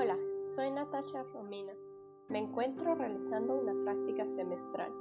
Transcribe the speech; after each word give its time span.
Hola, 0.00 0.16
soy 0.38 0.70
Natasha 0.70 1.24
Romina. 1.24 1.72
Me 2.28 2.38
encuentro 2.38 2.94
realizando 2.94 3.54
una 3.54 3.74
práctica 3.82 4.28
semestral 4.28 4.92